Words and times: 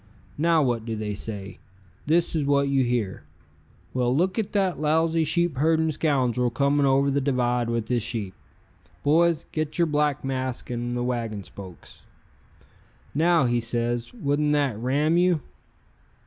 Now 0.39 0.63
what 0.63 0.83
do 0.83 0.95
they 0.95 1.13
say? 1.13 1.59
This 2.07 2.35
is 2.35 2.43
what 2.43 2.67
you 2.69 2.83
hear: 2.83 3.21
'Well, 3.93 4.15
look 4.17 4.39
at 4.39 4.51
that 4.53 4.79
lousy 4.79 5.23
sheepherding 5.23 5.91
scoundrel 5.91 6.49
coming 6.49 6.87
over 6.87 7.11
the 7.11 7.21
divide 7.21 7.69
with 7.69 7.87
his 7.87 8.01
sheep. 8.01 8.33
Boys, 9.03 9.45
get 9.51 9.77
your 9.77 9.85
black 9.85 10.25
masks 10.25 10.71
and 10.71 10.93
the 10.93 11.03
wagon 11.03 11.43
spokes.' 11.43 12.07
"Now," 13.13 13.45
he 13.45 13.59
says, 13.59 14.11
"wouldn't 14.11 14.53
that 14.53 14.75
Ram 14.79 15.17
you? 15.17 15.41